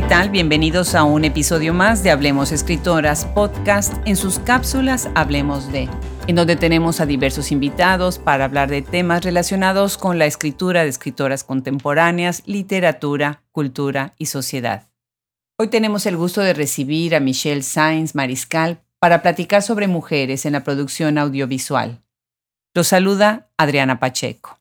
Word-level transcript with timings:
¿qué 0.00 0.06
tal? 0.06 0.30
Bienvenidos 0.30 0.94
a 0.94 1.02
un 1.02 1.24
episodio 1.24 1.74
más 1.74 2.04
de 2.04 2.12
Hablemos 2.12 2.52
Escritoras 2.52 3.24
Podcast. 3.24 3.94
En 4.04 4.14
sus 4.14 4.38
cápsulas 4.38 5.08
Hablemos 5.16 5.72
de, 5.72 5.88
en 6.28 6.36
donde 6.36 6.54
tenemos 6.54 7.00
a 7.00 7.06
diversos 7.06 7.50
invitados 7.50 8.20
para 8.20 8.44
hablar 8.44 8.70
de 8.70 8.82
temas 8.82 9.24
relacionados 9.24 9.98
con 9.98 10.16
la 10.16 10.26
escritura 10.26 10.84
de 10.84 10.88
escritoras 10.88 11.42
contemporáneas, 11.42 12.44
literatura, 12.46 13.42
cultura 13.50 14.14
y 14.18 14.26
sociedad. 14.26 14.86
Hoy 15.58 15.66
tenemos 15.66 16.06
el 16.06 16.16
gusto 16.16 16.42
de 16.42 16.54
recibir 16.54 17.16
a 17.16 17.18
Michelle 17.18 17.64
Sainz 17.64 18.14
Mariscal 18.14 18.80
para 19.00 19.20
platicar 19.20 19.64
sobre 19.64 19.88
mujeres 19.88 20.46
en 20.46 20.52
la 20.52 20.62
producción 20.62 21.18
audiovisual. 21.18 22.00
Los 22.72 22.86
saluda 22.86 23.48
Adriana 23.56 23.98
Pacheco. 23.98 24.57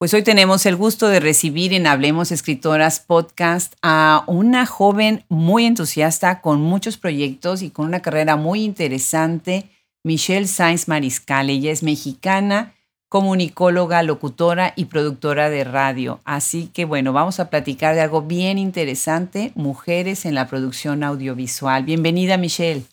Pues 0.00 0.14
hoy 0.14 0.22
tenemos 0.22 0.64
el 0.64 0.76
gusto 0.76 1.08
de 1.08 1.18
recibir 1.18 1.74
en 1.74 1.88
Hablemos 1.88 2.30
Escritoras 2.30 3.00
Podcast 3.00 3.74
a 3.82 4.22
una 4.28 4.64
joven 4.64 5.24
muy 5.28 5.66
entusiasta 5.66 6.40
con 6.40 6.60
muchos 6.60 6.96
proyectos 6.96 7.62
y 7.62 7.70
con 7.70 7.86
una 7.86 8.00
carrera 8.00 8.36
muy 8.36 8.62
interesante, 8.62 9.64
Michelle 10.04 10.46
Sainz 10.46 10.86
Mariscal. 10.86 11.50
Ella 11.50 11.72
es 11.72 11.82
mexicana, 11.82 12.74
comunicóloga, 13.08 14.04
locutora 14.04 14.72
y 14.76 14.84
productora 14.84 15.50
de 15.50 15.64
radio. 15.64 16.20
Así 16.24 16.68
que 16.68 16.84
bueno, 16.84 17.12
vamos 17.12 17.40
a 17.40 17.50
platicar 17.50 17.96
de 17.96 18.02
algo 18.02 18.22
bien 18.22 18.56
interesante, 18.56 19.50
mujeres 19.56 20.26
en 20.26 20.36
la 20.36 20.46
producción 20.46 21.02
audiovisual. 21.02 21.82
Bienvenida, 21.82 22.36
Michelle. 22.36 22.84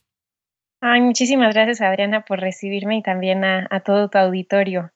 Ay, 0.81 1.01
muchísimas 1.01 1.53
gracias, 1.53 1.81
Adriana, 1.81 2.25
por 2.25 2.40
recibirme 2.40 2.97
y 2.97 3.03
también 3.03 3.43
a, 3.43 3.67
a 3.69 3.81
todo 3.81 4.09
tu 4.09 4.17
auditorio. 4.17 4.90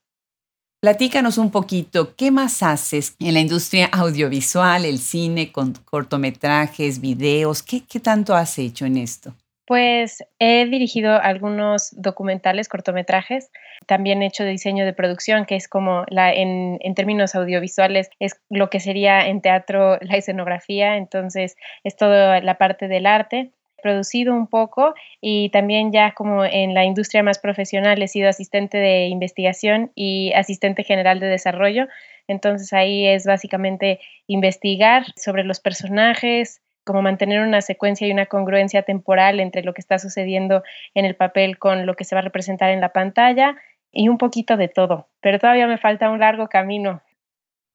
Platícanos 0.81 1.37
un 1.37 1.51
poquito, 1.51 2.15
¿qué 2.15 2.31
más 2.31 2.63
haces 2.63 3.17
en 3.19 3.33
la 3.33 3.41
industria 3.41 3.87
audiovisual, 3.91 4.85
el 4.85 4.99
cine, 4.99 5.51
con 5.51 5.73
cortometrajes, 5.73 7.01
videos? 7.01 7.61
¿Qué, 7.63 7.81
tanto 7.99 8.33
has 8.33 8.57
hecho 8.57 8.85
en 8.85 8.95
esto? 8.95 9.33
Pues 9.67 10.23
he 10.39 10.65
dirigido 10.67 11.19
algunos 11.21 11.89
documentales, 11.91 12.69
cortometrajes. 12.69 13.51
También 13.87 14.21
he 14.21 14.27
hecho 14.27 14.45
diseño 14.45 14.85
de 14.85 14.93
producción, 14.93 15.45
que 15.45 15.57
es 15.57 15.67
como 15.67 16.05
la, 16.07 16.31
en, 16.33 16.77
en, 16.79 16.95
términos 16.95 17.35
audiovisuales, 17.35 18.09
es 18.19 18.39
lo 18.49 18.69
que 18.69 18.79
sería 18.79 19.27
en 19.27 19.41
teatro 19.41 19.97
la 19.99 20.15
escenografía. 20.15 20.95
Entonces, 20.95 21.57
es 21.83 21.97
toda 21.97 22.39
la 22.39 22.57
parte 22.57 22.87
del 22.87 23.05
arte 23.05 23.51
producido 23.81 24.33
un 24.33 24.47
poco 24.47 24.93
y 25.21 25.49
también 25.49 25.91
ya 25.91 26.13
como 26.13 26.45
en 26.45 26.73
la 26.73 26.85
industria 26.85 27.23
más 27.23 27.39
profesional 27.39 28.01
he 28.01 28.07
sido 28.07 28.29
asistente 28.29 28.77
de 28.77 29.07
investigación 29.07 29.91
y 29.95 30.31
asistente 30.33 30.83
general 30.83 31.19
de 31.19 31.27
desarrollo. 31.27 31.87
Entonces 32.27 32.73
ahí 32.73 33.07
es 33.07 33.25
básicamente 33.25 33.99
investigar 34.27 35.05
sobre 35.15 35.43
los 35.43 35.59
personajes, 35.59 36.61
como 36.83 37.01
mantener 37.01 37.41
una 37.41 37.61
secuencia 37.61 38.07
y 38.07 38.11
una 38.11 38.25
congruencia 38.25 38.81
temporal 38.81 39.39
entre 39.39 39.63
lo 39.63 39.73
que 39.73 39.81
está 39.81 39.99
sucediendo 39.99 40.63
en 40.93 41.05
el 41.05 41.15
papel 41.15 41.59
con 41.59 41.85
lo 41.85 41.95
que 41.95 42.03
se 42.03 42.15
va 42.15 42.21
a 42.21 42.23
representar 42.23 42.71
en 42.71 42.81
la 42.81 42.93
pantalla 42.93 43.55
y 43.91 44.07
un 44.09 44.17
poquito 44.17 44.57
de 44.57 44.67
todo. 44.67 45.07
Pero 45.21 45.39
todavía 45.39 45.67
me 45.67 45.77
falta 45.77 46.09
un 46.09 46.19
largo 46.19 46.47
camino. 46.47 47.01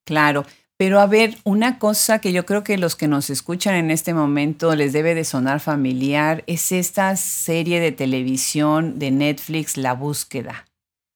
Claro. 0.05 0.45
Pero 0.77 0.99
a 1.01 1.07
ver, 1.07 1.37
una 1.45 1.79
cosa 1.79 2.21
que 2.21 2.33
yo 2.33 2.45
creo 2.45 2.65
que 2.65 2.79
los 2.79 2.97
que 2.97 3.07
nos 3.07 3.31
escuchan 3.31 3.77
en 3.77 3.91
este 3.93 4.13
momento 4.13 4.75
les 4.75 4.93
debe 4.93 5.15
de 5.15 5.25
sonar 5.25 5.61
familiar 5.61 6.43
es 6.49 6.73
esta 6.73 7.15
serie 7.17 7.79
de 7.79 7.93
televisión 7.93 8.99
de 8.99 9.13
Netflix, 9.13 9.77
La 9.77 9.95
Búsqueda. 9.95 10.65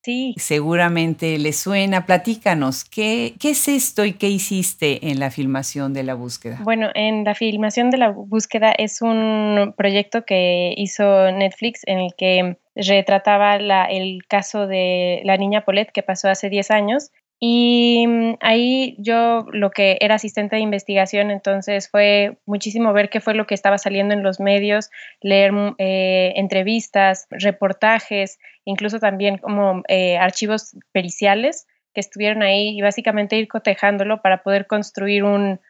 Sí. 0.03 0.35
Seguramente 0.39 1.37
les 1.39 1.59
suena. 1.59 2.07
Platícanos, 2.07 2.85
¿qué, 2.85 3.35
¿qué 3.41 3.51
es 3.51 3.67
esto 3.67 4.05
y 4.05 4.13
qué 4.13 4.29
hiciste 4.29 5.11
en 5.11 5.19
la 5.19 5.31
filmación 5.31 5.93
de 5.93 6.05
La 6.05 6.15
Búsqueda? 6.15 6.61
Bueno, 6.63 6.91
en 6.95 7.25
la 7.25 7.35
filmación 7.35 7.91
de 7.91 7.99
La 7.99 8.11
Búsqueda 8.11 8.73
es 8.79 9.03
un 9.03 9.75
proyecto 9.77 10.25
que 10.25 10.73
hizo 10.77 11.31
Netflix 11.33 11.83
en 11.87 11.99
el 11.99 12.15
que 12.17 12.59
retrataba 12.77 13.59
la, 13.59 13.87
el 13.87 14.25
caso 14.29 14.69
de 14.69 15.21
la 15.25 15.37
niña 15.37 15.65
Paulette 15.65 15.91
que 15.91 16.05
pasó 16.05 16.29
hace 16.29 16.49
10 16.49 16.71
años 16.71 17.11
y 17.41 18.05
mm, 18.07 18.35
ahí 18.41 18.97
yo 18.99 19.47
lo 19.53 19.71
que 19.71 19.99
era 20.01 20.17
asistente 20.17 20.57
de 20.57 20.63
investigación, 20.63 21.31
entonces 21.31 21.89
fue 21.89 22.39
muchísimo 22.47 22.93
ver 22.93 23.11
qué 23.11 23.21
fue 23.21 23.35
lo 23.35 23.47
que 23.47 23.55
estaba 23.55 23.79
saliendo 23.79 24.15
en 24.15 24.23
los 24.23 24.41
medios, 24.41 24.91
leer 25.21 25.53
mm, 25.53 25.77
eh, 25.79 26.33
entrevistas, 26.37 27.27
reportajes, 27.31 28.39
incluso 28.65 28.99
también 28.99 29.39
como 29.39 29.83
eh, 29.89 30.19
archivos 30.19 30.77
periciales 30.93 31.67
que 31.95 32.01
estuvieron 32.01 32.43
ahí 32.43 32.77
y 32.77 32.81
básicamente 32.83 33.37
ir 33.37 33.49
cotejándolo 33.49 34.21
para 34.21 34.43
poder 34.43 34.67
construir 34.67 35.23
un, 35.23 35.61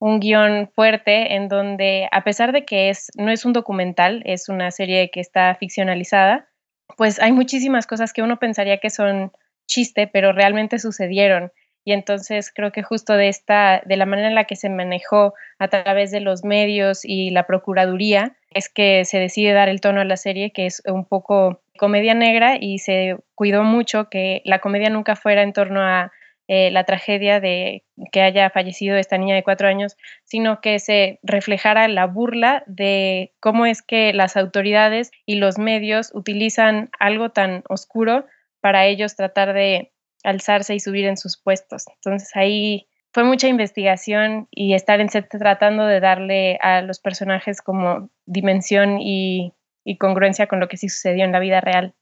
un 0.00 0.18
guion 0.18 0.68
fuerte 0.74 1.36
en 1.36 1.48
donde, 1.48 2.08
a 2.10 2.24
pesar 2.24 2.50
de 2.50 2.64
que 2.64 2.90
es, 2.90 3.10
no 3.16 3.30
es 3.30 3.44
un 3.44 3.52
documental, 3.52 4.22
es 4.26 4.48
una 4.48 4.72
serie 4.72 5.10
que 5.12 5.20
está 5.20 5.54
ficcionalizada, 5.54 6.48
pues 6.96 7.20
hay 7.20 7.30
muchísimas 7.30 7.86
cosas 7.86 8.12
que 8.12 8.22
uno 8.22 8.40
pensaría 8.40 8.78
que 8.78 8.90
son 8.90 9.32
chiste, 9.72 10.06
pero 10.06 10.32
realmente 10.32 10.78
sucedieron. 10.78 11.50
Y 11.84 11.92
entonces 11.92 12.52
creo 12.54 12.70
que 12.70 12.82
justo 12.82 13.14
de 13.14 13.28
esta, 13.28 13.82
de 13.84 13.96
la 13.96 14.06
manera 14.06 14.28
en 14.28 14.34
la 14.34 14.44
que 14.44 14.54
se 14.54 14.68
manejó 14.68 15.34
a 15.58 15.68
través 15.68 16.12
de 16.12 16.20
los 16.20 16.44
medios 16.44 17.00
y 17.04 17.30
la 17.30 17.46
procuraduría, 17.46 18.36
es 18.54 18.68
que 18.68 19.04
se 19.04 19.18
decide 19.18 19.52
dar 19.52 19.68
el 19.68 19.80
tono 19.80 20.00
a 20.00 20.04
la 20.04 20.16
serie, 20.16 20.52
que 20.52 20.66
es 20.66 20.82
un 20.86 21.06
poco 21.06 21.62
comedia 21.78 22.14
negra, 22.14 22.56
y 22.60 22.78
se 22.78 23.16
cuidó 23.34 23.64
mucho 23.64 24.08
que 24.10 24.42
la 24.44 24.60
comedia 24.60 24.90
nunca 24.90 25.16
fuera 25.16 25.42
en 25.42 25.52
torno 25.52 25.80
a 25.80 26.12
eh, 26.48 26.70
la 26.70 26.84
tragedia 26.84 27.40
de 27.40 27.84
que 28.12 28.20
haya 28.20 28.50
fallecido 28.50 28.96
esta 28.96 29.16
niña 29.16 29.34
de 29.34 29.42
cuatro 29.42 29.68
años, 29.68 29.96
sino 30.24 30.60
que 30.60 30.78
se 30.80 31.18
reflejara 31.22 31.88
la 31.88 32.06
burla 32.06 32.62
de 32.66 33.32
cómo 33.40 33.64
es 33.64 33.80
que 33.80 34.12
las 34.12 34.36
autoridades 34.36 35.10
y 35.24 35.36
los 35.36 35.58
medios 35.58 36.10
utilizan 36.14 36.90
algo 36.98 37.30
tan 37.30 37.62
oscuro 37.68 38.26
para 38.62 38.86
ellos 38.86 39.16
tratar 39.16 39.52
de 39.52 39.92
alzarse 40.24 40.74
y 40.74 40.80
subir 40.80 41.04
en 41.04 41.18
sus 41.18 41.36
puestos. 41.36 41.84
Entonces 41.96 42.30
ahí 42.34 42.86
fue 43.12 43.24
mucha 43.24 43.48
investigación 43.48 44.48
y 44.50 44.74
estar 44.74 45.00
en 45.00 45.10
set 45.10 45.28
tratando 45.28 45.84
de 45.84 46.00
darle 46.00 46.58
a 46.62 46.80
los 46.80 46.98
personajes 47.00 47.60
como 47.60 48.08
dimensión 48.24 48.98
y, 49.00 49.52
congruencia 49.98 50.46
con 50.46 50.60
lo 50.60 50.68
que 50.68 50.76
sí 50.76 50.88
sucedió 50.88 51.24
en 51.24 51.32
la 51.32 51.40
vida 51.40 51.60
real. 51.60 51.94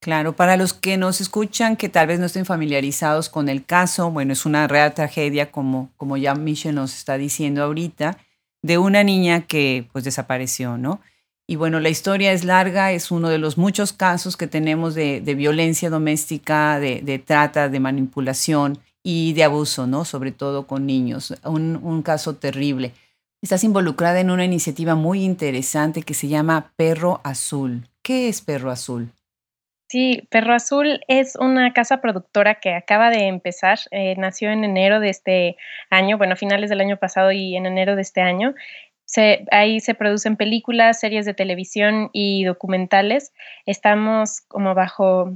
Claro, 0.00 0.36
para 0.36 0.56
los 0.56 0.72
que 0.72 0.96
nos 0.96 1.20
escuchan 1.20 1.76
que 1.76 1.88
tal 1.88 2.06
vez 2.06 2.20
no 2.20 2.26
estén 2.26 2.44
familiarizados 2.44 3.28
con 3.28 3.48
el 3.48 3.64
caso, 3.64 4.10
bueno, 4.10 4.32
es 4.32 4.46
una 4.46 4.68
real 4.68 4.94
tragedia, 4.94 5.50
como, 5.50 5.90
como 5.96 6.16
ya 6.16 6.34
Michelle 6.34 6.74
nos 6.74 6.94
está 6.94 7.18
diciendo 7.18 7.62
ahorita, 7.64 8.18
de 8.62 8.78
una 8.78 9.02
niña 9.02 9.46
que 9.46 9.86
pues 9.92 10.04
desapareció, 10.04 10.78
¿no? 10.78 11.00
Y 11.46 11.56
bueno, 11.56 11.78
la 11.78 11.90
historia 11.90 12.32
es 12.32 12.44
larga, 12.44 12.92
es 12.92 13.10
uno 13.10 13.28
de 13.28 13.38
los 13.38 13.58
muchos 13.58 13.92
casos 13.92 14.36
que 14.36 14.46
tenemos 14.46 14.94
de, 14.94 15.20
violencia 15.20 15.90
doméstica, 15.90 16.80
de, 16.80 17.22
trata, 17.24 17.68
de 17.68 17.80
manipulación 17.80 18.78
y 19.02 19.34
de 19.34 19.44
abuso, 19.44 19.86
¿no? 19.86 20.06
Sobre 20.06 20.32
todo 20.32 20.66
con 20.66 20.86
niños. 20.86 21.34
Un, 21.44 22.02
caso 22.02 22.36
terrible. 22.36 22.92
Estás 23.42 23.62
involucrada 23.62 24.20
en 24.20 24.30
una 24.30 24.46
iniciativa 24.46 24.94
muy 24.94 25.22
interesante 25.22 26.02
que 26.02 26.14
se 26.14 26.28
llama 26.28 26.72
Perro 26.76 27.20
Azul. 27.24 27.88
¿Qué 28.00 28.28
es 28.28 28.40
Perro 28.40 28.70
Azul? 28.70 29.10
Sí, 29.90 30.26
Perro 30.30 30.54
Azul 30.54 31.00
es 31.08 31.36
una 31.36 31.74
casa 31.74 32.00
productora 32.00 32.54
que 32.54 32.74
acaba 32.74 33.10
de 33.10 33.28
empezar. 33.28 33.78
Eh, 33.90 34.14
nació 34.16 34.50
en 34.50 34.64
enero 34.64 34.98
de 34.98 35.10
este 35.10 35.56
año, 35.90 36.16
bueno, 36.16 36.36
finales 36.36 36.70
del 36.70 36.80
año 36.80 36.96
pasado 36.96 37.32
y 37.32 37.54
en 37.54 37.66
enero 37.66 37.96
de 37.96 38.02
este 38.02 38.22
año 38.22 38.54
ahí 39.50 39.80
se 39.80 39.94
producen 39.94 40.36
películas, 40.36 41.00
series 41.00 41.26
de 41.26 41.34
televisión 41.34 42.10
y 42.12 42.44
documentales. 42.44 43.32
Estamos 43.66 44.40
como 44.48 44.74
bajo 44.74 45.32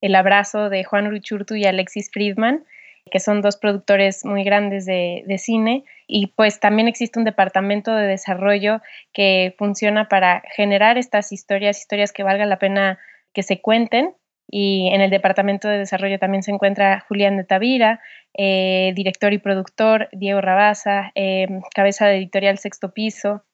el 0.00 0.14
abrazo 0.14 0.68
de 0.68 0.84
Juan 0.84 1.10
Ruchurtu 1.10 1.54
y 1.54 1.64
Alexis 1.64 2.10
Friedman, 2.12 2.64
que 3.10 3.20
son 3.20 3.40
dos 3.40 3.56
productores 3.56 4.24
muy 4.24 4.44
grandes 4.44 4.84
de, 4.86 5.24
de, 5.26 5.38
cine. 5.38 5.84
Y 6.06 6.28
pues 6.28 6.60
también 6.60 6.88
existe 6.88 7.18
un 7.18 7.24
departamento 7.24 7.94
de 7.94 8.06
desarrollo 8.06 8.80
que 9.12 9.54
funciona 9.58 10.08
para 10.08 10.42
generar 10.54 10.98
estas 10.98 11.32
historias, 11.32 11.78
historias 11.78 12.12
que 12.12 12.22
valga 12.22 12.46
la 12.46 12.58
pena 12.58 12.98
que 13.32 13.42
se 13.42 13.60
cuenten 13.60 14.14
y 14.54 14.90
en 14.92 15.00
el 15.00 15.08
departamento 15.08 15.66
de 15.66 15.78
desarrollo 15.78 16.18
también 16.18 16.42
se 16.42 16.50
encuentra 16.50 17.06
Julián 17.08 17.38
de 17.38 17.44
Tavira, 17.44 18.02
eh, 18.34 18.92
director 18.94 19.32
y 19.32 19.38
productor, 19.38 20.10
Diego 20.12 20.42
Rabasa, 20.42 21.10
eh, 21.14 21.46
cabeza 21.74 22.06
de 22.06 22.18
editorial 22.18 22.58
Sexto 22.58 22.92
Piso. 22.92 23.44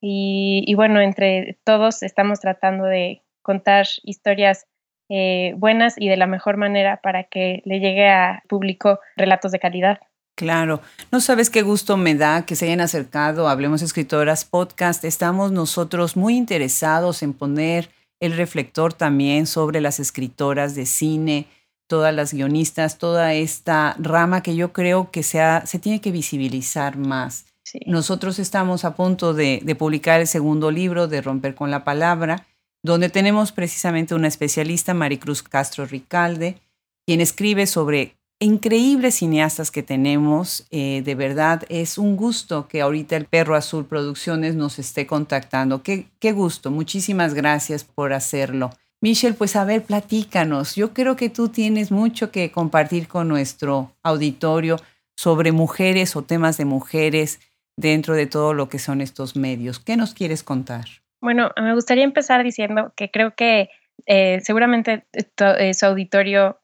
Y, 0.00 0.72
bueno, 0.76 1.00
entre 1.00 1.58
todos 1.64 2.04
estamos 2.04 2.38
tratando 2.38 2.84
de 2.84 3.22
contar 3.42 3.86
historias 4.04 4.66
eh, 5.08 5.54
buenas 5.56 5.94
y 5.98 6.08
de 6.08 6.16
la 6.16 6.28
mejor 6.28 6.56
manera 6.56 7.00
para 7.02 7.24
que 7.24 7.60
le 7.64 7.80
llegue 7.80 8.08
a 8.08 8.44
público 8.48 9.00
relatos 9.16 9.50
de 9.50 9.58
calidad. 9.58 9.98
Claro, 10.36 10.82
no 11.10 11.20
sabes 11.20 11.50
qué 11.50 11.62
gusto 11.62 11.96
me 11.96 12.14
da 12.14 12.46
que 12.46 12.54
se 12.54 12.66
hayan 12.66 12.80
acercado 12.80 13.48
Hablemos 13.48 13.82
Escritoras 13.82 14.44
Podcast. 14.44 15.04
Estamos 15.04 15.50
nosotros 15.50 16.16
muy 16.16 16.36
interesados 16.36 17.24
en 17.24 17.32
poner 17.32 17.88
el 18.20 18.36
reflector 18.36 18.92
también 18.92 19.46
sobre 19.46 19.80
las 19.80 20.00
escritoras 20.00 20.74
de 20.74 20.86
cine, 20.86 21.46
todas 21.86 22.14
las 22.14 22.32
guionistas, 22.32 22.98
toda 22.98 23.34
esta 23.34 23.96
rama 23.98 24.42
que 24.42 24.56
yo 24.56 24.72
creo 24.72 25.10
que 25.10 25.22
se, 25.22 25.40
se 25.64 25.78
tiene 25.78 26.00
que 26.00 26.12
visibilizar 26.12 26.96
más. 26.96 27.46
Nosotros 27.86 28.38
estamos 28.38 28.84
a 28.84 28.94
punto 28.94 29.34
de, 29.34 29.60
de 29.64 29.74
publicar 29.74 30.20
el 30.20 30.26
segundo 30.26 30.70
libro 30.70 31.08
de 31.08 31.22
Romper 31.22 31.54
con 31.54 31.70
la 31.70 31.84
Palabra, 31.84 32.46
donde 32.82 33.08
tenemos 33.08 33.52
precisamente 33.52 34.14
una 34.14 34.28
especialista, 34.28 34.94
Maricruz 34.94 35.42
Castro 35.42 35.86
Ricalde, 35.86 36.58
quien 37.06 37.20
escribe 37.20 37.66
sobre 37.66 38.16
increíbles 38.40 39.16
cineastas 39.16 39.70
que 39.70 39.82
tenemos. 39.82 40.66
Eh, 40.70 41.02
de 41.04 41.14
verdad, 41.14 41.62
es 41.68 41.98
un 41.98 42.16
gusto 42.16 42.68
que 42.68 42.80
ahorita 42.80 43.16
el 43.16 43.26
Perro 43.26 43.56
Azul 43.56 43.86
Producciones 43.86 44.54
nos 44.54 44.78
esté 44.78 45.06
contactando. 45.06 45.82
Qué, 45.82 46.06
qué 46.18 46.32
gusto. 46.32 46.70
Muchísimas 46.70 47.34
gracias 47.34 47.84
por 47.84 48.12
hacerlo. 48.12 48.70
Michelle, 49.00 49.34
pues 49.34 49.54
a 49.56 49.64
ver, 49.64 49.82
platícanos. 49.82 50.76
Yo 50.76 50.94
creo 50.94 51.16
que 51.16 51.28
tú 51.28 51.48
tienes 51.48 51.90
mucho 51.90 52.30
que 52.30 52.50
compartir 52.50 53.06
con 53.06 53.28
nuestro 53.28 53.92
auditorio 54.02 54.76
sobre 55.16 55.52
mujeres 55.52 56.16
o 56.16 56.22
temas 56.22 56.56
de 56.56 56.64
mujeres 56.64 57.40
dentro 57.76 58.14
de 58.14 58.26
todo 58.26 58.54
lo 58.54 58.68
que 58.68 58.78
son 58.78 59.00
estos 59.00 59.36
medios. 59.36 59.78
¿Qué 59.78 59.96
nos 59.96 60.14
quieres 60.14 60.42
contar? 60.42 60.86
Bueno, 61.20 61.50
me 61.60 61.74
gustaría 61.74 62.04
empezar 62.04 62.42
diciendo 62.44 62.92
que 62.96 63.10
creo 63.10 63.34
que 63.34 63.68
eh, 64.06 64.40
seguramente 64.42 65.06
eh, 65.12 65.74
su 65.74 65.86
auditorio 65.86 66.58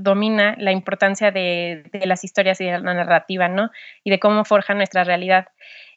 domina 0.00 0.54
la 0.58 0.72
importancia 0.72 1.30
de, 1.30 1.84
las 2.04 2.24
historias 2.24 2.60
y 2.60 2.64
de 2.64 2.78
la 2.78 2.94
narrativa, 2.94 3.48
¿no? 3.48 3.70
Y 4.04 4.10
de 4.10 4.18
cómo 4.18 4.44
forja 4.44 4.74
nuestra 4.74 5.04
realidad. 5.04 5.48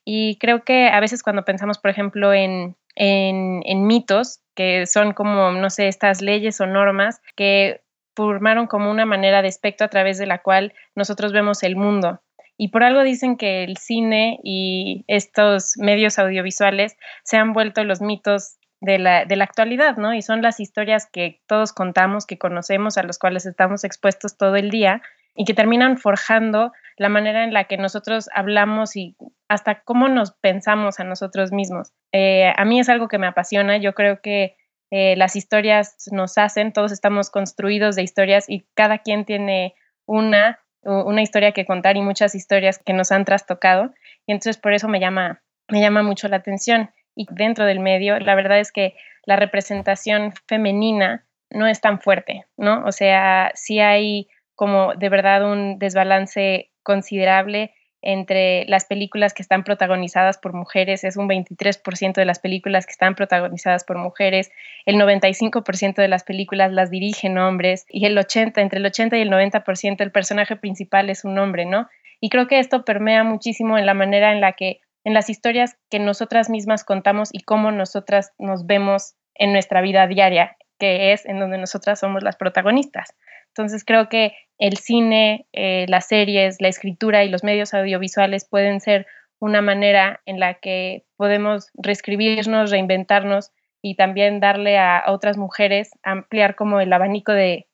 Y 0.04 0.38
creo 0.38 0.64
que 0.64 0.88
a 0.90 1.00
veces 1.00 1.24
cuando 1.24 1.46
pensamos, 1.46 1.78
por 1.78 1.92
ejemplo, 1.92 2.34
en, 2.34 2.76
en, 2.96 3.88
mitos, 3.88 4.42
que 4.56 4.86
son 4.86 5.14
como, 5.14 5.52
no 5.52 5.70
sé, 5.70 5.88
estas 5.88 6.22
leyes 6.22 6.60
o 6.62 6.68
normas 6.68 7.22
que 7.36 7.82
formaron 8.16 8.68
como 8.68 8.92
una 8.92 9.06
manera 9.06 9.42
de 9.42 9.48
espectro 9.48 9.86
a 9.86 9.90
través 9.90 10.18
de 10.18 10.26
la 10.26 10.40
cual 10.40 10.74
nosotros 10.96 11.32
vemos 11.34 11.64
el 11.64 11.76
mundo. 11.76 12.22
Y 12.58 12.68
por 12.68 12.84
algo 12.84 13.04
dicen 13.04 13.38
que 13.38 13.64
el 13.64 13.78
cine 13.78 14.40
y 14.44 15.04
estos 15.08 15.78
medios 15.78 16.20
audiovisuales 16.20 16.96
se 17.24 17.38
han 17.38 17.54
vuelto 17.54 17.84
los 17.84 18.02
mitos 18.02 18.58
de 18.82 18.98
la, 18.98 19.26
de 19.26 19.36
la 19.36 19.44
actualidad, 19.44 19.98
¿no? 19.98 20.14
Y 20.14 20.24
son 20.24 20.42
las 20.42 20.60
historias 20.60 21.06
que 21.06 21.40
todos 21.48 21.72
contamos, 21.72 22.26
que 22.26 22.40
conocemos, 22.40 22.98
a 22.98 23.04
los 23.04 23.20
cuales 23.20 23.46
estamos 23.46 23.84
expuestos 23.84 24.38
todo 24.38 24.56
el 24.56 24.72
día 24.72 25.02
y 25.36 25.46
que 25.46 25.54
terminan 25.54 25.98
forjando 25.98 26.74
la 26.98 27.08
manera 27.08 27.44
en 27.44 27.54
la 27.54 27.66
que 27.66 27.78
nosotros 27.78 28.28
hablamos 28.34 28.96
y 28.96 29.16
hasta 29.48 29.82
cómo 29.82 30.10
nos 30.10 30.32
pensamos 30.32 31.00
a 31.00 31.04
nosotros 31.04 31.52
mismos. 31.52 31.94
Eh, 32.12 32.52
a 32.56 32.66
mí 32.66 32.80
es 32.80 32.90
algo 32.90 33.08
que 33.08 33.20
me 33.20 33.28
apasiona, 33.28 33.78
yo 33.78 33.94
creo 33.94 34.20
que 34.22 34.58
eh, 34.90 35.16
las 35.16 35.36
historias 35.36 35.96
nos 36.12 36.38
hacen, 36.38 36.74
todos 36.74 36.92
estamos 36.92 37.30
construidos 37.30 37.96
de 37.96 38.04
historias 38.04 38.50
y 38.50 38.66
cada 38.74 38.98
quien 38.98 39.26
tiene 39.26 39.76
una, 40.06 40.60
una 40.82 41.22
historia 41.22 41.54
que 41.54 41.66
contar 41.66 41.96
y 41.96 42.02
muchas 42.02 42.36
historias 42.36 42.80
que 42.80 42.94
nos 42.94 43.12
han 43.12 43.26
trastocado 43.26 43.94
y 44.26 44.34
entonces 44.34 44.58
por 44.58 44.74
eso 44.74 44.90
me 44.90 45.00
llama, 45.00 45.42
me 45.70 45.80
llama 45.80 46.04
mucho 46.04 46.28
la 46.28 46.38
atención 46.38 46.90
y 47.22 47.28
dentro 47.30 47.66
del 47.66 47.80
medio, 47.80 48.20
la 48.20 48.36
verdad 48.36 48.60
es 48.60 48.72
que 48.72 48.96
la 49.26 49.36
representación 49.36 50.34
femenina 50.48 51.26
no 51.52 51.68
es 51.68 51.82
tan 51.82 52.00
fuerte, 52.00 52.46
¿no? 52.58 52.84
O 52.86 52.92
sea, 52.92 53.52
sí 53.54 53.80
hay 53.80 54.28
como 54.56 54.96
de 54.96 55.10
verdad 55.10 55.52
un 55.52 55.78
desbalance 55.78 56.72
considerable 56.84 57.74
entre 58.02 58.66
las 58.66 58.86
películas 58.86 59.36
que 59.36 59.44
están 59.44 59.64
protagonizadas 59.64 60.40
por 60.40 60.54
mujeres, 60.54 61.04
es 61.04 61.18
un 61.18 61.30
23% 61.30 62.14
de 62.14 62.26
las 62.26 62.40
películas 62.40 62.88
que 62.88 62.94
están 62.94 63.14
protagonizadas 63.14 63.84
por 63.84 64.00
mujeres, 64.00 64.52
el 64.88 64.96
95% 64.96 65.96
de 65.96 66.08
las 66.08 66.24
películas 66.24 66.72
las 66.72 66.90
dirigen 66.90 67.38
hombres 67.38 67.86
y 67.90 68.08
el 68.08 68.18
80, 68.18 68.60
entre 68.60 68.80
el 68.80 68.86
80 68.88 69.18
y 69.18 69.22
el 69.22 69.30
90% 69.30 70.02
el 70.02 70.12
personaje 70.12 70.56
principal 70.56 71.12
es 71.12 71.26
un 71.26 71.38
hombre, 71.38 71.66
¿no? 71.66 71.88
Y 72.20 72.30
creo 72.30 72.48
que 72.48 72.58
esto 72.58 72.86
permea 72.86 73.24
muchísimo 73.24 73.78
en 73.78 73.86
la 73.86 73.94
manera 73.94 74.32
en 74.32 74.42
la 74.42 74.54
que 74.54 74.82
en 75.04 75.14
las 75.14 75.30
historias 75.30 75.78
que 75.90 76.00
nosotras 76.00 76.50
mismas 76.50 76.84
contamos 76.84 77.30
y 77.32 77.42
cómo 77.42 77.72
nosotras 77.72 78.32
nos 78.38 78.66
vemos 78.66 79.16
en 79.36 79.54
nuestra 79.54 79.82
vida 79.82 80.08
diaria, 80.08 80.58
que 80.80 81.14
es 81.14 81.26
en 81.26 81.40
donde 81.40 81.58
nosotras 81.58 82.00
somos 82.00 82.24
las 82.24 82.36
protagonistas. 82.36 83.16
Entonces 83.48 83.84
creo 83.86 84.10
que 84.10 84.34
el 84.58 84.78
cine, 84.78 85.48
eh, 85.54 85.86
las 85.90 86.08
series, 86.08 86.62
la 86.62 86.68
escritura 86.68 87.24
y 87.24 87.30
los 87.30 87.44
medios 87.44 87.74
audiovisuales 87.74 88.48
pueden 88.48 88.80
ser 88.80 89.08
una 89.40 89.62
manera 89.62 90.22
en 90.26 90.40
la 90.40 90.56
que 90.56 91.04
podemos 91.18 91.72
reescribirnos, 91.74 92.70
reinventarnos 92.70 93.52
y 93.82 93.96
también 93.96 94.40
darle 94.40 94.78
a, 94.78 95.04
otras 95.08 95.38
mujeres 95.38 95.90
ampliar 96.04 96.56
como 96.56 96.80
el 96.80 96.94
abanico 96.94 97.32
de 97.32 97.68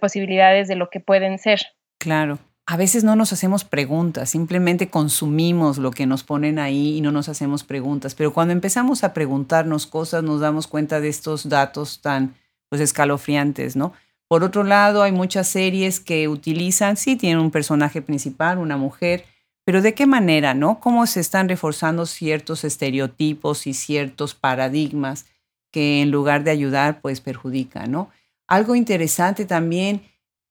posibilidades 0.00 0.66
de 0.68 0.76
lo 0.76 0.88
que 0.88 1.00
pueden 1.00 1.38
ser. 1.38 1.60
Claro 1.98 2.38
a 2.70 2.76
veces 2.76 3.02
no 3.02 3.16
nos 3.16 3.32
hacemos 3.32 3.64
preguntas, 3.64 4.30
simplemente 4.30 4.90
consumimos 4.90 5.76
lo 5.78 5.90
que 5.90 6.06
nos 6.06 6.22
ponen 6.22 6.60
ahí 6.60 6.96
y 6.96 7.00
no 7.00 7.10
nos 7.10 7.28
hacemos 7.28 7.64
preguntas. 7.64 8.14
Pero 8.14 8.32
cuando 8.32 8.52
empezamos 8.52 9.02
a 9.02 9.12
preguntarnos 9.12 9.88
cosas, 9.88 10.22
nos 10.22 10.40
damos 10.40 10.68
cuenta 10.68 11.00
de 11.00 11.08
estos 11.08 11.48
datos 11.48 12.00
tan 12.00 12.36
pues, 12.68 12.80
escalofriantes, 12.80 13.74
¿no? 13.74 13.92
Por 14.28 14.44
otro 14.44 14.62
lado, 14.62 15.02
hay 15.02 15.10
muchas 15.10 15.48
series 15.48 15.98
que 15.98 16.28
utilizan, 16.28 16.96
sí, 16.96 17.16
tienen 17.16 17.40
un 17.42 17.50
personaje 17.50 18.02
principal, 18.02 18.58
una 18.58 18.76
mujer, 18.76 19.24
pero 19.64 19.82
¿de 19.82 19.92
qué 19.94 20.06
manera, 20.06 20.54
no? 20.54 20.78
¿Cómo 20.78 21.04
se 21.08 21.18
están 21.18 21.48
reforzando 21.48 22.06
ciertos 22.06 22.62
estereotipos 22.62 23.66
y 23.66 23.74
ciertos 23.74 24.36
paradigmas 24.36 25.26
que 25.72 26.02
en 26.02 26.12
lugar 26.12 26.44
de 26.44 26.52
ayudar, 26.52 27.00
pues 27.00 27.20
perjudican, 27.20 27.90
¿no? 27.90 28.10
Algo 28.46 28.76
interesante 28.76 29.44
también 29.44 30.02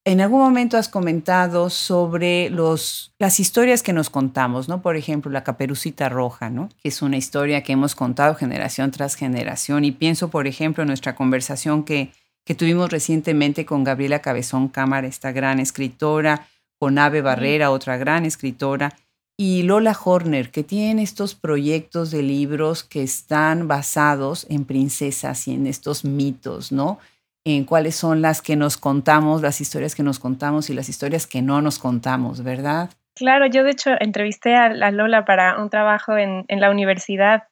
en 0.10 0.22
algún 0.22 0.40
momento 0.40 0.76
has 0.76 0.90
comentado 0.90 1.70
sobre 1.70 2.50
los, 2.50 3.14
las 3.20 3.40
historias 3.40 3.84
que 3.84 3.94
nos 3.94 4.10
contamos, 4.10 4.68
¿no? 4.68 4.82
Por 4.82 4.96
ejemplo, 4.96 5.30
la 5.30 5.44
caperucita 5.44 6.10
roja, 6.10 6.50
¿no? 6.50 6.70
Que 6.82 6.90
es 6.90 7.04
una 7.04 7.16
historia 7.16 7.62
que 7.62 7.74
hemos 7.74 7.94
contado 7.94 8.34
generación 8.34 8.90
tras 8.90 9.14
generación. 9.14 9.86
Y 9.86 9.92
pienso, 9.92 10.30
por 10.30 10.48
ejemplo, 10.48 10.82
en 10.82 10.88
nuestra 10.88 11.14
conversación 11.14 11.84
que, 11.84 12.12
que 12.44 12.56
tuvimos 12.56 12.90
recientemente 12.90 13.68
con 13.68 13.84
Gabriela 13.84 14.18
Cabezón 14.18 14.68
Cámara, 14.70 15.06
esta 15.06 15.32
gran 15.32 15.60
escritora, 15.60 16.48
con 16.80 16.98
Ave 16.98 17.22
Barrera, 17.22 17.70
otra 17.70 17.98
gran 17.98 18.26
escritora, 18.26 18.96
y 19.38 19.62
Lola 19.62 19.96
Horner, 20.04 20.50
que 20.50 20.64
tienen 20.64 20.98
estos 20.98 21.36
proyectos 21.36 22.10
de 22.10 22.24
libros 22.24 22.84
que 22.84 23.04
están 23.04 23.68
basados 23.68 24.48
en 24.50 24.66
princesas 24.66 25.48
y 25.48 25.54
en 25.54 25.68
estos 25.68 26.04
mitos, 26.04 26.72
¿no? 26.72 26.98
En 27.46 27.64
cuáles 27.64 27.96
son 27.96 28.22
las 28.22 28.42
que 28.42 28.56
nos 28.56 28.78
contamos, 28.78 29.42
las 29.42 29.62
historias 29.62 29.96
que 29.96 30.04
nos 30.04 30.20
contamos 30.20 30.70
y 30.70 30.74
las 30.74 30.90
historias 30.90 31.28
que 31.28 31.42
no 31.42 31.62
nos 31.62 31.80
contamos, 31.80 32.44
¿verdad? 32.44 32.90
Claro, 33.16 33.48
yo 33.48 33.64
de 33.64 33.72
hecho 33.72 33.92
entrevisté 34.00 34.56
a, 34.56 34.92
Lola 34.92 35.26
para 35.26 35.62
un 35.62 35.70
trabajo 35.70 36.18
en, 36.18 36.46
la 36.48 36.72
universidad. 36.72 37.44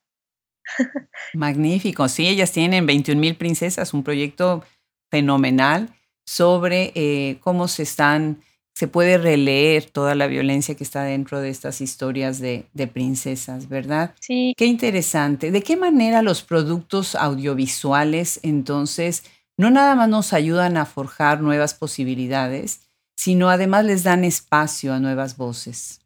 Magnífico, 1.33 2.07
sí, 2.07 2.27
ellas 2.27 2.51
tienen 2.51 2.85
21 2.85 3.19
mil 3.19 3.35
princesas, 3.35 3.93
un 3.93 4.03
proyecto 4.03 4.63
fenomenal 5.09 5.89
sobre 6.25 6.91
eh, 6.95 7.37
cómo 7.41 7.67
se 7.67 7.83
están, 7.83 8.41
se 8.75 8.87
puede 8.87 9.17
releer 9.17 9.85
toda 9.85 10.13
la 10.15 10.27
violencia 10.27 10.75
que 10.75 10.83
está 10.83 11.03
dentro 11.03 11.39
de 11.39 11.49
estas 11.49 11.79
historias 11.79 12.39
de, 12.39 12.65
de 12.73 12.87
princesas, 12.87 13.69
¿verdad? 13.69 14.13
Sí. 14.19 14.53
Qué 14.57 14.65
interesante. 14.65 15.51
¿De 15.51 15.63
qué 15.63 15.77
manera 15.77 16.21
los 16.21 16.43
productos 16.43 17.15
audiovisuales 17.15 18.41
entonces 18.43 19.23
no 19.57 19.71
nada 19.71 19.95
más 19.95 20.07
nos 20.07 20.33
ayudan 20.33 20.77
a 20.77 20.85
forjar 20.85 21.41
nuevas 21.41 21.73
posibilidades, 21.73 22.87
sino 23.15 23.49
además 23.49 23.85
les 23.85 24.03
dan 24.03 24.23
espacio 24.23 24.93
a 24.93 24.99
nuevas 24.99 25.35
voces. 25.37 26.01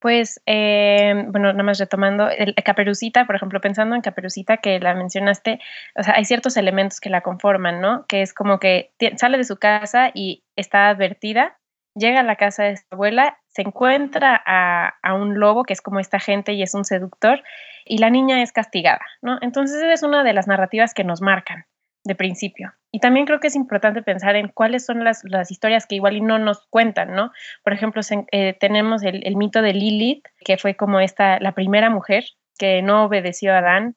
Pues, 0.00 0.40
eh, 0.44 1.14
bueno, 1.28 1.52
nada 1.52 1.62
más 1.62 1.78
retomando, 1.78 2.28
el, 2.28 2.54
Caperucita, 2.54 3.26
por 3.26 3.36
ejemplo, 3.36 3.60
pensando 3.60 3.94
en 3.94 4.02
Caperucita 4.02 4.58
que 4.58 4.78
la 4.78 4.94
mencionaste, 4.94 5.60
o 5.96 6.02
sea, 6.02 6.14
hay 6.16 6.24
ciertos 6.26 6.58
elementos 6.58 7.00
que 7.00 7.08
la 7.08 7.22
conforman, 7.22 7.80
¿no? 7.80 8.04
Que 8.06 8.20
es 8.20 8.34
como 8.34 8.58
que 8.58 8.92
sale 9.16 9.38
de 9.38 9.44
su 9.44 9.56
casa 9.56 10.10
y 10.12 10.44
está 10.56 10.88
advertida, 10.88 11.58
llega 11.94 12.20
a 12.20 12.24
la 12.24 12.36
casa 12.36 12.64
de 12.64 12.76
su 12.76 12.84
abuela, 12.90 13.38
se 13.48 13.62
encuentra 13.62 14.42
a, 14.44 14.94
a, 15.02 15.14
un 15.14 15.38
lobo, 15.38 15.64
que 15.64 15.72
es 15.72 15.80
como 15.80 16.00
esta 16.00 16.20
gente 16.20 16.52
y 16.52 16.62
es 16.62 16.74
un 16.74 16.84
seductor, 16.84 17.42
y 17.86 17.96
la 17.98 18.10
niña 18.10 18.42
es 18.42 18.52
castigada, 18.52 19.06
¿no? 19.22 19.38
Entonces, 19.40 19.78
esa 19.78 19.92
es 19.92 20.02
una 20.02 20.22
de 20.22 20.34
las 20.34 20.46
narrativas 20.46 20.92
que 20.92 21.04
nos 21.04 21.22
marcan 21.22 21.64
de 22.04 22.14
principio. 22.14 22.72
Y 22.92 23.00
también 23.00 23.26
creo 23.26 23.40
que 23.40 23.48
es 23.48 23.56
importante 23.56 24.02
pensar 24.02 24.36
en 24.36 24.48
cuáles 24.48 24.86
son 24.86 25.02
las, 25.02 25.24
historias 25.50 25.86
que 25.86 25.96
igual 25.96 26.16
y 26.16 26.20
no 26.20 26.38
nos 26.38 26.66
cuentan, 26.68 27.14
¿no? 27.14 27.32
Por 27.64 27.72
ejemplo, 27.72 28.02
eh, 28.30 28.56
tenemos 28.60 29.02
el, 29.02 29.36
mito 29.36 29.62
de 29.62 29.72
Lilith, 29.72 30.24
que 30.44 30.58
fue 30.58 30.76
como 30.76 31.00
esta, 31.00 31.40
la 31.40 31.52
primera 31.52 31.90
mujer 31.90 32.24
que 32.58 32.82
no 32.82 33.04
obedeció 33.04 33.52
a 33.52 33.58
Adán. 33.58 33.96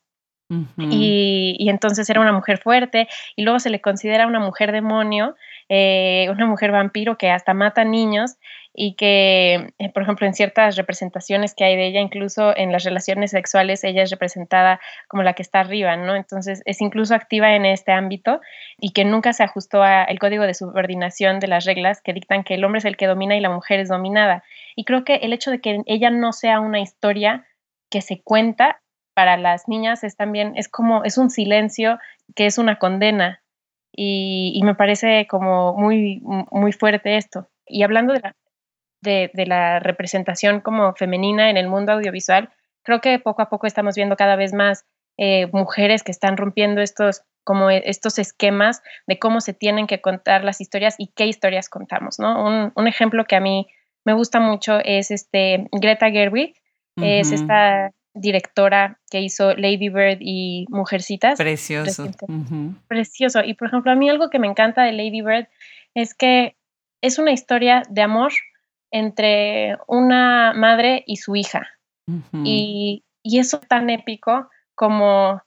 y, 0.77 1.57
y, 1.59 1.69
entonces 1.69 2.09
era 2.09 2.21
una 2.21 2.31
mujer 2.31 2.57
fuerte 2.59 3.09
y 3.35 3.43
luego 3.43 3.59
se 3.59 3.69
le 3.69 3.81
considera 3.81 4.25
una 4.25 4.39
mujer 4.39 4.71
demonio, 4.71 5.35
eh, 5.67 6.27
una 6.31 6.45
mujer 6.45 6.71
vampiro 6.71 7.17
que 7.17 7.29
hasta 7.29 7.53
mata 7.53 7.83
niños 7.83 8.37
y 8.79 8.93
que, 8.93 9.73
eh, 9.79 9.89
por 9.91 10.03
ejemplo, 10.03 10.27
en 10.27 10.35
ciertas 10.35 10.75
representaciones 10.75 11.55
que 11.55 11.63
hay 11.63 11.75
de 11.75 11.87
ella, 11.87 11.99
incluso 11.99 12.55
en 12.55 12.71
las 12.71 12.83
relaciones 12.83 13.31
sexuales, 13.31 13.83
ella 13.83 14.03
es 14.03 14.11
representada 14.11 14.79
como 15.07 15.23
la 15.23 15.33
que 15.33 15.41
está 15.41 15.61
arriba, 15.61 15.95
¿no? 15.95 16.15
Entonces 16.15 16.61
es 16.63 16.79
incluso 16.79 17.15
activa 17.15 17.55
en 17.55 17.65
este 17.65 17.91
ámbito 17.91 18.39
y 18.79 18.91
que 18.91 19.03
nunca 19.03 19.33
se 19.33 19.41
ajustó 19.41 19.81
al 19.81 20.19
código 20.19 20.43
de 20.43 20.53
subordinación 20.53 21.39
de 21.39 21.47
las 21.47 21.65
reglas 21.65 22.03
que 22.03 22.13
dictan 22.13 22.43
que 22.43 22.53
el 22.53 22.63
hombre 22.63 22.77
es 22.77 22.85
el 22.85 22.97
que 22.97 23.07
domina 23.07 23.35
y 23.35 23.39
la 23.39 23.49
mujer 23.49 23.79
es 23.79 23.89
dominada. 23.89 24.43
Y 24.75 24.85
creo 24.85 25.03
que 25.03 25.15
el 25.15 25.33
hecho 25.33 25.49
de 25.49 25.59
que 25.59 25.81
ella 25.87 26.11
no 26.11 26.31
sea 26.31 26.59
una 26.59 26.79
historia 26.79 27.47
que 27.89 28.01
se 28.01 28.21
cuenta 28.21 28.79
para 29.15 29.37
las 29.37 29.67
niñas 29.67 30.03
es 30.03 30.15
también, 30.15 30.53
es 30.55 30.69
como, 30.69 31.03
es 31.03 31.17
un 31.17 31.31
silencio 31.31 31.97
que 32.35 32.45
es 32.45 32.59
una 32.59 32.77
condena. 32.77 33.41
Y, 33.91 34.61
me 34.63 34.75
parece 34.75 35.25
como 35.25 35.73
muy, 35.73 36.21
muy 36.51 36.71
fuerte 36.71 37.17
esto. 37.17 37.47
Y 37.65 37.81
hablando 37.81 38.13
de 38.13 38.19
la, 38.19 38.35
de, 39.01 39.29
la 39.45 39.79
representación 39.79 40.61
como 40.61 40.93
femenina 40.93 41.49
en 41.49 41.57
el 41.57 41.67
mundo 41.67 41.93
audiovisual, 41.93 42.49
creo 42.83 43.01
que 43.01 43.19
poco 43.19 43.41
a 43.41 43.49
poco 43.49 43.67
estamos 43.67 43.95
viendo 43.95 44.15
cada 44.15 44.35
vez 44.35 44.53
más 44.53 44.85
eh, 45.17 45.47
mujeres 45.51 46.03
que 46.03 46.11
están 46.11 46.37
rompiendo 46.37 46.81
estos 46.81 47.23
como 47.43 47.69
estos 47.69 48.19
esquemas 48.19 48.83
de 49.07 49.19
cómo 49.19 49.39
se 49.39 49.53
tienen 49.53 49.87
que 49.87 50.01
contar 50.01 50.43
las 50.43 50.59
historias 50.59 50.95
y 50.97 51.13
qué 51.15 51.27
historias 51.27 51.69
contamos, 51.69 52.19
¿no? 52.19 52.45
Un, 52.45 52.73
un 52.75 52.87
ejemplo 52.89 53.23
que 53.23 53.37
a 53.37 53.39
mí 53.39 53.67
me 54.03 54.13
gusta 54.13 54.41
mucho 54.41 54.79
es 54.83 55.11
este 55.11 55.67
Greta 55.71 56.09
Gerwig, 56.11 56.55
es 56.97 57.31
esta 57.31 57.91
directora 58.13 58.99
que 59.11 59.21
hizo 59.21 59.53
Lady 59.55 59.89
Bird 59.89 60.17
y 60.21 60.65
Mujercitas. 60.69 61.37
Precioso. 61.37 62.09
Precioso. 62.87 63.43
Y 63.43 63.53
por 63.53 63.67
ejemplo, 63.67 63.91
a 63.91 63.95
mí 63.95 64.09
algo 64.09 64.29
que 64.29 64.39
me 64.39 64.47
encanta 64.47 64.83
de 64.83 64.93
Lady 64.93 65.21
Bird 65.21 65.47
es 65.93 66.15
que 66.15 66.55
es 67.01 67.19
una 67.19 67.31
historia 67.31 67.83
de 67.89 68.01
amor 68.01 68.31
entre 68.91 69.77
una 69.87 70.53
madre 70.53 71.03
y 71.05 71.17
su 71.17 71.35
hija. 71.35 71.67
y, 72.43 73.03
y, 73.21 73.39
eso 73.39 73.59
tan 73.59 73.89
épico 73.89 74.49
como 74.75 75.41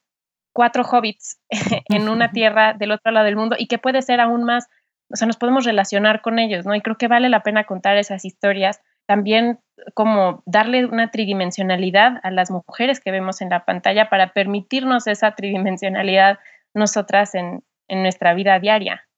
cuatro 0.53 0.83
hobbits 0.85 1.41
en 1.89 2.11
una 2.11 2.33
tierra 2.33 2.75
del 2.75 2.93
otro 2.93 3.13
lado 3.13 3.25
del 3.25 3.37
mundo 3.37 3.57
y 3.59 3.67
que 3.67 3.79
puede 3.79 4.03
ser 4.03 4.21
aún 4.21 4.45
más, 4.45 4.69
o 5.11 5.17
sea, 5.17 5.27
nos 5.27 5.39
podemos 5.39 5.65
relacionar 5.65 6.21
con 6.21 6.39
ellos, 6.39 6.67
¿no? 6.67 6.75
Y 6.75 6.83
creo 6.83 6.99
que 6.99 7.09
vale 7.09 7.31
la 7.31 7.43
pena 7.43 7.65
contar 7.65 7.97
esas 7.97 8.25
historias. 8.27 8.81
También 9.07 9.59
como 9.95 10.43
darle 10.47 10.85
una 10.85 11.11
tridimensionalidad 11.11 12.21
a 12.23 12.31
las 12.31 12.51
mujeres 12.51 13.01
que 13.01 13.11
vemos 13.11 13.41
en 13.41 13.49
la 13.49 13.65
pantalla 13.65 14.11
para 14.11 14.33
permitirnos 14.33 15.07
esa 15.07 15.35
tridimensionalidad 15.35 16.39
nosotras 16.75 17.35
en, 17.35 17.65
en 17.89 18.03
nuestra 18.03 18.35
vida 18.35 18.59
diaria. 18.61 19.09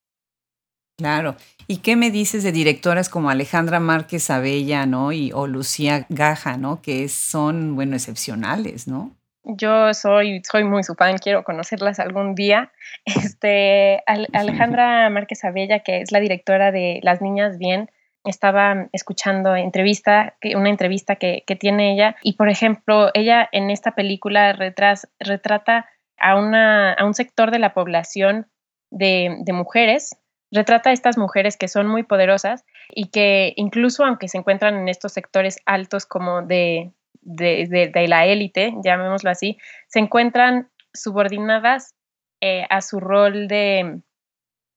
Claro. 1.02 1.34
¿Y 1.66 1.78
qué 1.78 1.96
me 1.96 2.12
dices 2.12 2.44
de 2.44 2.52
directoras 2.52 3.08
como 3.08 3.28
Alejandra 3.28 3.80
Márquez 3.80 4.30
Abella, 4.30 4.86
¿no? 4.86 5.10
Y, 5.10 5.32
o 5.32 5.48
Lucía 5.48 6.06
Gaja, 6.10 6.56
¿no? 6.56 6.80
Que 6.80 7.08
son, 7.08 7.74
bueno, 7.74 7.96
excepcionales, 7.96 8.86
¿no? 8.86 9.10
Yo 9.42 9.92
soy, 9.92 10.40
soy 10.48 10.62
muy 10.62 10.84
su 10.84 10.94
fan, 10.94 11.18
quiero 11.18 11.42
conocerlas 11.42 11.98
algún 11.98 12.36
día. 12.36 12.70
Este, 13.04 14.00
Alejandra 14.06 15.10
Márquez 15.10 15.42
Abella, 15.44 15.80
que 15.80 16.02
es 16.02 16.12
la 16.12 16.20
directora 16.20 16.70
de 16.70 17.00
Las 17.02 17.20
Niñas 17.20 17.58
Bien, 17.58 17.90
estaba 18.22 18.86
escuchando 18.92 19.56
entrevista, 19.56 20.36
una 20.54 20.68
entrevista 20.68 21.16
que, 21.16 21.42
tiene 21.58 21.94
ella 21.94 22.14
y, 22.22 22.34
por 22.34 22.48
ejemplo, 22.48 23.10
ella 23.14 23.48
en 23.50 23.70
esta 23.70 23.96
película 23.96 24.52
retrata 24.52 25.86
a, 26.16 26.36
una, 26.36 26.92
a 26.92 27.04
un 27.04 27.14
sector 27.14 27.50
de 27.50 27.58
la 27.58 27.74
población 27.74 28.46
de, 28.90 29.38
de 29.40 29.52
mujeres, 29.52 30.16
retrata 30.52 30.90
a 30.90 30.92
estas 30.92 31.18
mujeres 31.18 31.56
que 31.56 31.68
son 31.68 31.88
muy 31.88 32.02
poderosas 32.02 32.64
y 32.90 33.08
que 33.08 33.54
incluso 33.56 34.04
aunque 34.04 34.28
se 34.28 34.38
encuentran 34.38 34.76
en 34.76 34.88
estos 34.88 35.12
sectores 35.12 35.58
altos 35.66 36.06
como 36.06 36.42
de, 36.42 36.92
de, 37.22 38.06
la 38.08 38.26
élite, 38.26 38.74
llamémoslo 38.84 39.30
así, 39.30 39.58
se 39.88 39.98
encuentran 39.98 40.70
subordinadas 40.92 41.94
eh, 42.40 42.66
a 42.68 42.80
su 42.82 43.00
rol 43.00 43.48
de, 43.48 44.02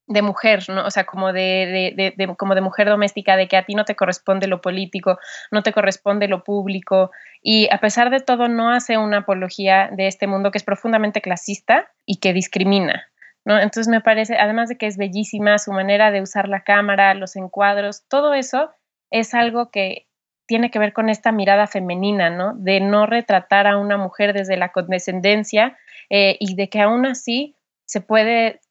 de 0.07 0.21
mujer, 0.21 0.63
¿no? 0.69 0.85
O 0.85 0.91
sea, 0.91 1.05
como 1.05 1.33
de, 1.33 2.13
como 2.37 2.55
de 2.55 2.61
mujer 2.61 2.87
doméstica, 2.87 3.35
de 3.37 3.47
que 3.47 3.57
a 3.57 3.65
ti 3.65 3.73
no 3.73 3.85
te 3.85 3.95
corresponde 3.95 4.47
lo 4.47 4.61
político, 4.61 5.17
no 5.51 5.63
te 5.63 5.73
corresponde 5.73 6.27
lo 6.27 6.43
público, 6.43 7.11
y 7.41 7.67
a 7.71 7.79
pesar 7.79 8.09
de 8.11 8.19
todo 8.19 8.47
no 8.47 8.71
hace 8.71 8.97
una 8.97 9.19
apología 9.19 9.89
de 9.91 10.07
este 10.07 10.27
mundo 10.27 10.51
que 10.51 10.59
es 10.59 10.63
profundamente 10.63 11.21
clasista 11.21 11.91
y 12.05 12.17
que 12.17 12.33
discrimina, 12.33 13.07
¿no? 13.45 13.57
Entonces 13.59 13.87
me 13.87 14.01
parece, 14.01 14.37
además 14.37 14.69
de 14.69 14.77
que 14.77 14.87
es 14.87 14.97
bellísima 14.97 15.57
su 15.59 15.71
manera 15.71 16.11
de 16.11 16.21
usar 16.21 16.49
la 16.49 16.63
cámara, 16.63 17.13
los 17.13 17.35
encuadros, 17.35 18.05
todo 18.07 18.33
eso 18.33 18.71
es 19.11 19.33
algo 19.33 19.69
que 19.71 20.07
tiene 20.47 20.69
que 20.69 20.79
ver 20.79 20.93
con 20.93 21.09
esta 21.09 21.31
mirada 21.31 21.67
femenina, 21.67 22.29
¿no? 22.29 22.53
De 22.55 22.79
no 22.79 23.05
retratar 23.05 23.67
a 23.67 23.77
una 23.77 23.97
mujer 23.97 24.33
desde 24.33 24.57
la 24.57 24.71
condescendencia 24.71 25.77
eh, 26.09 26.37
y 26.39 26.55
de 26.55 26.69
que 26.69 26.81
aún 26.81 27.05
así 27.05 27.55
se 27.85 28.01
puede 28.01 28.61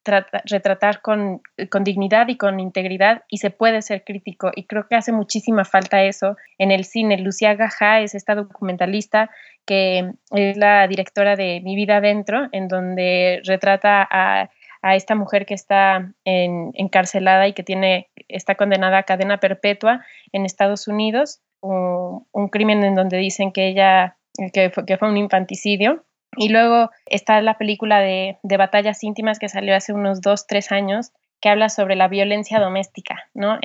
retratar 0.44 1.00
con, 1.00 1.40
con, 1.70 1.84
dignidad 1.84 2.26
y 2.28 2.36
con 2.36 2.58
integridad 2.58 3.22
y 3.28 3.38
se 3.38 3.50
puede 3.50 3.80
ser 3.80 4.02
crítico. 4.02 4.50
Y 4.54 4.66
creo 4.66 4.88
que 4.88 4.96
hace 4.96 5.12
muchísima 5.12 5.64
falta 5.64 6.02
eso 6.02 6.36
en 6.58 6.72
el 6.72 6.84
cine. 6.84 7.18
Lucía 7.18 7.54
Gajá 7.54 8.00
es 8.00 8.16
esta 8.16 8.34
documentalista 8.34 9.30
que 9.66 10.10
es 10.32 10.56
la 10.56 10.86
directora 10.88 11.36
de 11.36 11.60
Mi 11.62 11.76
vida 11.76 11.98
adentro, 11.98 12.48
en 12.50 12.66
donde 12.66 13.40
retrata 13.44 14.06
a, 14.10 14.50
a 14.84 14.96
esta 14.96 15.14
mujer 15.14 15.46
que 15.46 15.54
está 15.54 16.12
encarcelada 16.24 17.48
y 17.48 17.54
que 17.54 17.62
tiene, 17.62 18.10
está 18.28 18.54
condenada 18.54 18.98
a 18.98 19.02
cadena 19.04 19.40
perpetua 19.40 20.04
en 20.30 20.44
Estados 20.44 20.88
Unidos 20.88 21.40
un, 21.62 22.48
crimen 22.50 22.84
en 22.84 22.94
donde 22.94 23.16
dicen 23.16 23.50
que 23.50 23.68
ella, 23.68 24.18
que 24.52 24.68
fue, 24.68 24.84
que 24.84 24.98
fue 24.98 25.08
un 25.08 25.16
infanticidio. 25.16 26.04
Y 26.36 26.50
luego 26.50 26.90
está 27.06 27.40
la 27.40 27.56
película 27.56 28.00
de, 28.00 28.36
de, 28.42 28.56
Batallas 28.58 29.02
íntimas 29.02 29.38
que 29.38 29.48
salió 29.48 29.74
hace 29.74 29.94
unos 29.94 30.20
dos, 30.20 30.46
tres 30.46 30.70
años, 30.70 31.12
que 31.40 31.48
habla 31.48 31.70
sobre 31.70 31.96
la 31.96 32.08
violencia 32.08 32.60
doméstica, 32.60 33.30
¿no? 33.32 33.58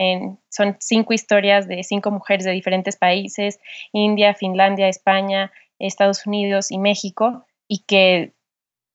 Son 0.47 0.77
cinco 0.79 1.13
historias 1.13 1.67
de 1.67 1.83
cinco 1.83 2.11
mujeres 2.11 2.45
de 2.45 2.51
diferentes 2.51 2.95
países, 2.95 3.59
India, 3.91 4.35
Finlandia, 4.35 4.87
España, 4.87 5.51
Estados 5.79 6.25
Unidos 6.25 6.71
y 6.71 6.77
México, 6.77 7.45
y 7.67 7.83
que 7.85 8.31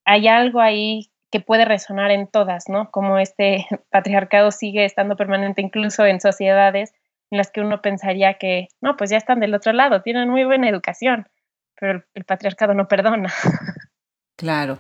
hay 0.07 0.29
algo 0.29 0.61
ahí 0.61 1.11
que 1.35 1.41
puede 1.41 1.65
resonar 1.65 2.13
en 2.13 2.29
todas, 2.29 2.69
¿no? 2.69 2.93
Como 2.93 3.19
este 3.19 3.67
patriarcado 3.91 4.53
sigue 4.53 4.85
estando 4.85 5.17
permanente 5.17 5.63
incluso 5.63 6.07
en 6.07 6.21
sociedades 6.21 6.93
en 7.33 7.39
las 7.39 7.51
que 7.51 7.61
uno 7.61 7.83
pensaría 7.83 8.35
que, 8.35 8.69
no, 8.81 8.97
pues 8.97 9.11
ya 9.11 9.17
están 9.17 9.41
del 9.41 9.53
otro 9.53 9.73
lado, 9.73 10.01
tienen 10.01 10.29
muy 10.31 10.45
buena 10.45 10.69
educación, 10.69 11.27
pero 11.75 12.05
el, 12.15 12.25
patriarcado 12.25 12.73
no 12.75 12.87
perdona. 12.87 13.33
Claro. 14.37 14.79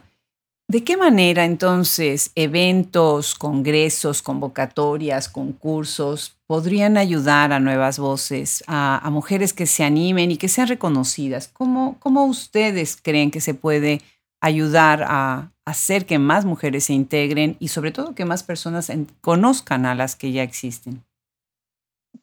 ¿De 0.68 0.82
qué 0.82 0.96
manera 0.96 1.44
entonces 1.44 2.32
eventos, 2.34 3.37
congresos, 3.37 4.20
convocatorias, 4.20 5.28
concursos 5.28 6.37
podrían 6.49 6.96
ayudar 6.96 7.52
a 7.52 7.61
nuevas 7.61 8.00
voces, 8.00 8.64
a, 8.66 9.08
mujeres 9.11 9.52
que 9.52 9.66
se 9.66 9.84
animen 9.84 10.32
y 10.32 10.37
que 10.37 10.49
sean 10.49 10.66
reconocidas? 10.66 11.49
¿Cómo, 11.49 11.96
¿Cómo, 12.00 12.25
ustedes 12.25 12.99
creen 13.00 13.30
que 13.30 13.40
se 13.40 13.54
puede 13.54 14.00
ayudar 14.40 15.04
a 15.06 15.53
hacer 15.66 16.06
que 16.06 16.18
más 16.18 16.44
mujeres 16.44 16.85
se 16.85 16.92
integren 16.92 17.56
y 17.59 17.68
sobre 17.68 17.90
todo 17.90 18.14
que 18.14 18.25
más 18.25 18.42
personas 18.42 18.92
conozcan 19.21 19.87
a 19.87 19.94
las 19.94 20.16
que 20.16 20.33
ya 20.33 20.42
existen? 20.42 21.04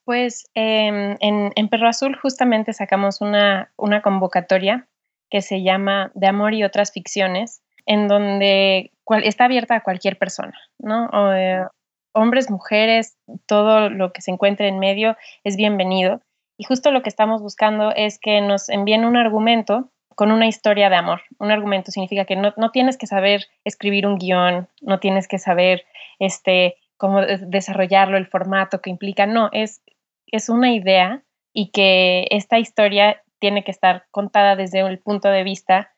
Pues 0.06 0.46
em, 0.54 1.18
en, 1.20 1.70
Perro 1.70 1.88
Azul 1.88 2.18
justamente 2.22 2.74
sacamos 2.74 3.22
una, 3.22 3.72
convocatoria 4.04 4.88
que 5.30 5.42
se 5.42 5.64
llama 5.64 6.12
De 6.14 6.28
Amor 6.28 6.54
y 6.54 6.64
otras 6.64 6.92
ficciones, 6.92 7.62
en 7.86 8.08
donde 8.08 8.92
está 9.24 9.46
abierta 9.46 9.76
a 9.76 9.84
cualquier 9.84 10.18
persona, 10.18 10.58
¿no? 10.80 11.10
Eh, 11.34 11.66
hombres, 12.14 12.50
mujeres, 12.50 13.18
todo 13.46 13.90
lo 13.90 14.12
que 14.12 14.22
se 14.22 14.32
encuentre 14.32 14.68
en 14.68 14.80
medio 14.80 15.18
es 15.44 15.56
bienvenido. 15.56 16.22
Y 16.58 16.64
justo 16.64 16.92
lo 16.92 17.02
que 17.02 17.10
estamos 17.10 17.42
buscando 17.42 17.92
es 17.96 18.20
que 18.20 18.42
nos 18.42 18.70
envíen 18.70 19.06
un 19.06 19.18
argumento 19.18 19.91
con 20.16 20.32
una 20.32 20.48
historia 20.48 20.90
de 20.90 20.96
amor. 20.96 21.22
Un 21.40 21.52
argumento 21.52 21.92
significa 21.92 22.26
que 22.26 22.36
no, 22.36 22.54
no 22.58 22.72
tienes 22.72 22.98
que 22.98 23.08
saber 23.08 23.48
escribir 23.64 24.06
un 24.06 24.18
guion, 24.18 24.68
no 24.82 25.00
tienes 25.00 25.28
que 25.28 25.40
saber 25.40 25.86
este, 26.20 26.78
cómo 26.98 27.22
desarrollarlo, 27.22 28.18
el 28.18 28.28
formato 28.28 28.82
que 28.82 28.90
implica. 28.90 29.26
No, 29.26 29.50
es, 29.52 29.82
es 30.28 30.50
una 30.50 30.74
idea 30.74 31.24
y 31.54 31.72
que 31.72 32.28
esta 32.30 32.60
historia 32.60 33.22
tiene 33.40 33.64
que 33.64 33.72
estar 33.72 34.06
contada 34.12 34.56
desde 34.56 34.80
el 34.82 35.00
punto 35.00 35.30
de 35.30 35.44
vista 35.44 35.94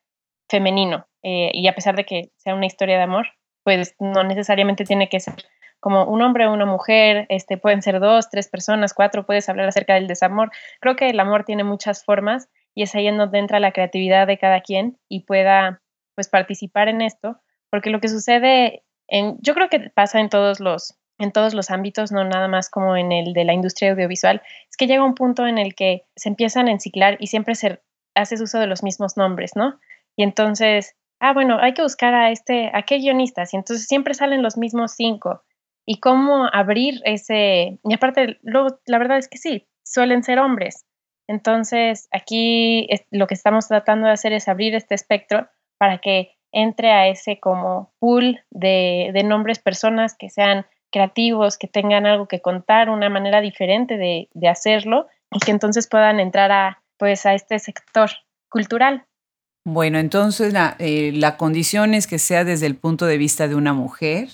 femenino. 0.49 1.07
Eh, 1.23 1.51
y 1.53 1.67
a 1.67 1.75
pesar 1.75 1.95
de 1.95 2.05
que 2.05 2.31
sea 2.37 2.55
una 2.55 2.65
historia 2.65 2.97
de 2.97 3.03
amor, 3.03 3.27
pues 3.63 3.95
no 3.99 4.23
necesariamente 4.23 4.85
tiene 4.85 5.09
que 5.09 5.19
ser 5.19 5.35
como 5.83 6.05
un 6.05 6.21
hombre 6.21 6.47
o 6.47 6.53
una 6.53 6.65
mujer, 6.65 7.25
este, 7.27 7.57
pueden 7.57 7.81
ser 7.81 7.99
dos, 7.99 8.29
tres 8.29 8.47
personas, 8.47 8.93
cuatro, 8.93 9.25
puedes 9.25 9.49
hablar 9.49 9.67
acerca 9.67 9.95
del 9.95 10.07
desamor. 10.07 10.49
Creo 10.79 10.95
que 10.95 11.09
el 11.09 11.19
amor 11.19 11.43
tiene 11.43 11.65
muchas 11.65 12.05
formas 12.05 12.47
y 12.75 12.83
es 12.83 12.95
ahí 12.95 13.07
en 13.07 13.17
donde 13.17 13.39
entra 13.39 13.59
la 13.59 13.71
creatividad 13.71 14.27
de 14.27 14.37
cada 14.37 14.61
quien 14.61 14.97
y 15.09 15.21
pueda 15.21 15.81
pues 16.15 16.29
participar 16.29 16.89
en 16.89 17.01
esto, 17.01 17.39
porque 17.69 17.89
lo 17.89 17.99
que 17.99 18.07
sucede 18.07 18.83
yo 19.39 19.53
creo 19.53 19.69
que 19.69 19.89
pasa 19.89 20.19
en 20.19 20.29
todos 20.29 20.59
los 20.59 20.97
en 21.19 21.31
todos 21.31 21.53
los 21.53 21.69
ámbitos, 21.69 22.11
no 22.11 22.23
nada 22.23 22.47
más 22.47 22.69
como 22.69 22.97
en 22.97 23.11
el 23.11 23.33
de 23.33 23.45
la 23.45 23.53
industria 23.53 23.91
audiovisual, 23.91 24.41
es 24.69 24.77
que 24.77 24.87
llega 24.87 25.05
un 25.05 25.13
punto 25.13 25.45
en 25.45 25.57
el 25.57 25.75
que 25.75 26.05
se 26.15 26.29
empiezan 26.29 26.67
a 26.67 26.71
enciclar 26.71 27.17
y 27.19 27.27
siempre 27.27 27.55
se 27.55 27.81
hace 28.15 28.41
uso 28.41 28.59
de 28.59 28.67
los 28.67 28.83
mismos 28.83 29.15
nombres, 29.15 29.55
¿no? 29.55 29.79
Y 30.15 30.23
entonces, 30.23 30.95
ah, 31.19 31.33
bueno, 31.33 31.59
hay 31.59 31.73
que 31.73 31.83
buscar 31.83 32.13
a 32.13 32.31
este, 32.31 32.71
a 32.73 32.81
qué 32.81 32.97
guionistas, 32.97 33.53
y 33.53 33.57
entonces 33.57 33.87
siempre 33.87 34.15
salen 34.15 34.41
los 34.41 34.57
mismos 34.57 34.93
cinco. 34.95 35.43
Y 35.85 35.99
cómo 35.99 36.49
abrir 36.51 37.01
ese, 37.05 37.79
y 37.83 37.93
aparte, 37.93 38.39
luego, 38.41 38.79
la 38.85 38.97
verdad 38.97 39.17
es 39.17 39.27
que 39.27 39.37
sí, 39.37 39.67
suelen 39.83 40.23
ser 40.23 40.39
hombres. 40.39 40.85
Entonces, 41.27 42.07
aquí 42.11 42.87
lo 43.11 43.27
que 43.27 43.33
estamos 43.33 43.67
tratando 43.67 44.07
de 44.07 44.13
hacer 44.13 44.33
es 44.33 44.47
abrir 44.47 44.75
este 44.75 44.95
espectro 44.95 45.47
para 45.77 45.99
que 45.99 46.35
entre 46.51 46.91
a 46.91 47.07
ese 47.07 47.39
como 47.39 47.93
pool 47.99 48.41
de, 48.51 49.11
de 49.13 49.23
nombres, 49.23 49.59
personas 49.59 50.15
que 50.15 50.29
sean 50.29 50.65
creativos, 50.91 51.57
que 51.57 51.67
tengan 51.67 52.05
algo 52.05 52.27
que 52.27 52.41
contar, 52.41 52.89
una 52.89 53.09
manera 53.09 53.41
diferente 53.41 53.97
de, 53.97 54.29
de 54.33 54.47
hacerlo 54.47 55.07
y 55.31 55.39
que 55.39 55.51
entonces 55.51 55.87
puedan 55.87 56.19
entrar 56.19 56.51
a, 56.51 56.83
pues, 56.97 57.25
a 57.25 57.33
este 57.33 57.57
sector 57.57 58.11
cultural. 58.49 59.05
Bueno, 59.65 59.97
entonces 59.97 60.53
la, 60.53 60.75
eh, 60.77 61.11
la 61.13 61.37
condición 61.37 61.93
es 61.93 62.05
que 62.05 62.19
sea 62.19 62.43
desde 62.43 62.67
el 62.67 62.75
punto 62.75 63.05
de 63.05 63.17
vista 63.17 63.47
de 63.47 63.55
una 63.55 63.73
mujer, 63.73 64.29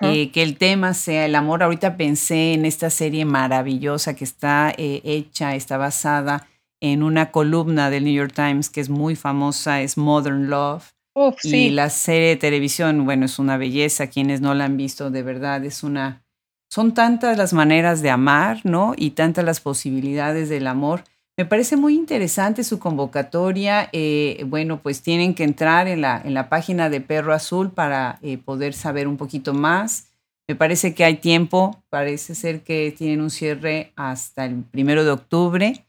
eh, 0.00 0.30
que 0.30 0.42
el 0.42 0.56
tema 0.56 0.94
sea 0.94 1.26
el 1.26 1.34
amor. 1.34 1.62
Ahorita 1.62 1.96
pensé 1.96 2.54
en 2.54 2.64
esta 2.64 2.90
serie 2.90 3.24
maravillosa 3.24 4.14
que 4.14 4.24
está 4.24 4.72
eh, 4.76 5.00
hecha, 5.04 5.54
está 5.54 5.76
basada 5.76 6.46
en 6.80 7.02
una 7.02 7.30
columna 7.30 7.90
del 7.90 8.04
New 8.04 8.14
York 8.14 8.32
Times 8.34 8.70
que 8.70 8.80
es 8.80 8.88
muy 8.88 9.16
famosa, 9.16 9.80
es 9.80 9.96
Modern 9.96 10.48
Love. 10.48 10.92
y 11.42 11.70
la 11.70 11.90
serie 11.90 12.28
de 12.28 12.36
televisión, 12.36 13.04
bueno, 13.04 13.26
es 13.26 13.38
una 13.38 13.56
belleza. 13.56 14.06
Quienes 14.06 14.40
no 14.40 14.54
la 14.54 14.64
han 14.64 14.76
visto, 14.76 15.10
de 15.10 15.22
verdad, 15.22 15.64
es 15.64 15.82
una... 15.82 16.22
Son 16.70 16.92
tantas 16.92 17.38
las 17.38 17.52
maneras 17.54 18.02
de 18.02 18.10
amar, 18.10 18.60
¿no? 18.64 18.92
Y 18.96 19.10
tantas 19.10 19.44
las 19.44 19.60
posibilidades 19.60 20.48
del 20.48 20.66
amor 20.66 21.02
me 21.38 21.44
parece 21.44 21.76
muy 21.76 21.94
interesante 21.94 22.64
su 22.64 22.80
convocatoria. 22.80 23.88
Eh, 23.92 24.44
bueno, 24.48 24.80
pues 24.82 25.02
tienen 25.02 25.34
que 25.34 25.44
entrar 25.44 25.86
en 25.86 26.00
la, 26.00 26.20
en 26.22 26.34
la 26.34 26.48
página 26.48 26.90
de 26.90 27.00
Perro 27.00 27.32
Azul 27.32 27.70
para 27.70 28.18
eh, 28.22 28.38
poder 28.38 28.74
saber 28.74 29.06
un 29.06 29.16
poquito 29.16 29.54
más. 29.54 30.08
Me 30.48 30.56
parece 30.56 30.94
que 30.94 31.04
hay 31.04 31.18
tiempo, 31.18 31.80
parece 31.90 32.34
ser 32.34 32.62
que 32.64 32.92
tienen 32.96 33.20
un 33.20 33.30
cierre 33.30 33.92
hasta 33.94 34.46
el 34.46 34.64
primero 34.64 35.04
de 35.04 35.10
octubre 35.12 35.86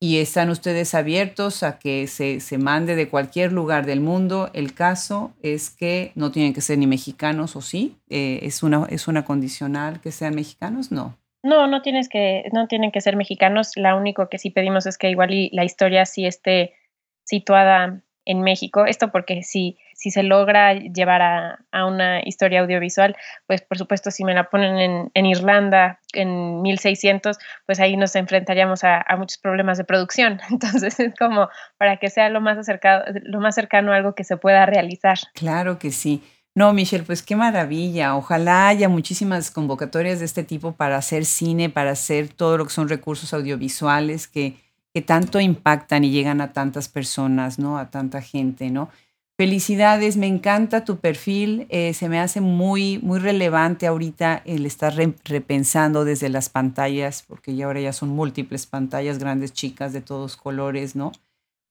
y 0.00 0.16
están 0.16 0.48
ustedes 0.48 0.94
abiertos 0.94 1.62
a 1.62 1.78
que 1.78 2.06
se, 2.06 2.40
se 2.40 2.56
mande 2.56 2.96
de 2.96 3.08
cualquier 3.10 3.52
lugar 3.52 3.84
del 3.84 4.00
mundo. 4.00 4.48
El 4.54 4.72
caso 4.72 5.34
es 5.42 5.68
que 5.68 6.12
no 6.14 6.30
tienen 6.30 6.54
que 6.54 6.62
ser 6.62 6.78
ni 6.78 6.86
mexicanos 6.86 7.54
o 7.54 7.60
sí, 7.60 7.96
eh, 8.08 8.38
es, 8.42 8.62
una, 8.62 8.86
es 8.88 9.08
una 9.08 9.26
condicional 9.26 10.00
que 10.00 10.10
sean 10.10 10.34
mexicanos, 10.34 10.90
no. 10.90 11.18
No, 11.46 11.68
no 11.68 11.80
tienes 11.80 12.08
que, 12.08 12.48
no 12.52 12.66
tienen 12.66 12.90
que 12.90 13.00
ser 13.00 13.14
mexicanos. 13.16 13.72
La 13.76 13.94
único 13.94 14.28
que 14.28 14.38
sí 14.38 14.50
pedimos 14.50 14.84
es 14.86 14.98
que 14.98 15.10
igual 15.10 15.30
la 15.52 15.64
historia 15.64 16.04
sí 16.04 16.26
esté 16.26 16.74
situada 17.22 18.02
en 18.24 18.42
México. 18.42 18.84
Esto 18.84 19.12
porque 19.12 19.44
si, 19.44 19.78
si 19.94 20.10
se 20.10 20.24
logra 20.24 20.74
llevar 20.74 21.22
a, 21.22 21.86
una 21.86 22.20
historia 22.24 22.62
audiovisual, 22.62 23.16
pues 23.46 23.62
por 23.62 23.78
supuesto 23.78 24.10
si 24.10 24.24
me 24.24 24.34
la 24.34 24.50
ponen 24.50 24.78
en, 24.78 25.10
en 25.14 25.26
Irlanda 25.26 26.00
en 26.12 26.62
1600, 26.62 27.38
pues 27.64 27.78
ahí 27.78 27.96
nos 27.96 28.16
enfrentaríamos 28.16 28.82
a, 28.82 29.00
a, 29.06 29.16
muchos 29.16 29.38
problemas 29.38 29.78
de 29.78 29.84
producción. 29.84 30.40
Entonces 30.50 30.98
es 30.98 31.14
como 31.14 31.48
para 31.78 31.98
que 31.98 32.10
sea 32.10 32.28
lo 32.28 32.40
más 32.40 32.58
acercado, 32.58 33.04
lo 33.22 33.40
más 33.40 33.54
cercano 33.54 33.92
a 33.92 33.96
algo 33.96 34.16
que 34.16 34.24
se 34.24 34.36
pueda 34.36 34.66
realizar. 34.66 35.18
Claro 35.34 35.78
que 35.78 35.92
sí. 35.92 36.24
No, 36.56 36.72
Michelle, 36.72 37.04
pues 37.04 37.22
qué 37.22 37.36
maravilla. 37.36 38.16
Ojalá 38.16 38.68
haya 38.68 38.88
muchísimas 38.88 39.50
convocatorias 39.50 40.20
de 40.20 40.24
este 40.24 40.42
tipo 40.42 40.72
para 40.72 40.96
hacer 40.96 41.26
cine, 41.26 41.68
para 41.68 41.90
hacer 41.90 42.30
todo 42.30 42.56
lo 42.56 42.64
que 42.64 42.72
son 42.72 42.88
recursos 42.88 43.34
audiovisuales 43.34 44.26
que, 44.26 44.56
que 44.94 45.02
tanto 45.02 45.38
impactan 45.38 46.02
y 46.04 46.10
llegan 46.10 46.40
a 46.40 46.54
tantas 46.54 46.88
personas, 46.88 47.58
¿no? 47.58 47.76
A 47.76 47.90
tanta 47.90 48.22
gente, 48.22 48.70
¿no? 48.70 48.88
Felicidades, 49.36 50.16
me 50.16 50.28
encanta 50.28 50.82
tu 50.86 50.96
perfil, 50.98 51.66
eh, 51.68 51.92
se 51.92 52.08
me 52.08 52.18
hace 52.18 52.40
muy, 52.40 53.00
muy 53.00 53.18
relevante 53.18 53.86
ahorita 53.86 54.40
el 54.46 54.64
estar 54.64 54.94
repensando 54.94 56.06
desde 56.06 56.30
las 56.30 56.48
pantallas, 56.48 57.22
porque 57.28 57.54
ya 57.54 57.66
ahora 57.66 57.82
ya 57.82 57.92
son 57.92 58.08
múltiples 58.08 58.64
pantallas, 58.64 59.18
grandes, 59.18 59.52
chicas, 59.52 59.92
de 59.92 60.00
todos 60.00 60.38
colores, 60.38 60.96
¿no? 60.96 61.12